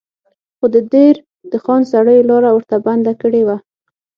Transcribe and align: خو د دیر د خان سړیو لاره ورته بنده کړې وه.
خو 0.57 0.65
د 0.73 0.77
دیر 0.93 1.15
د 1.51 1.53
خان 1.63 1.81
سړیو 1.91 2.27
لاره 2.29 2.49
ورته 2.53 2.75
بنده 2.85 3.13
کړې 3.21 3.41
وه. 3.47 3.57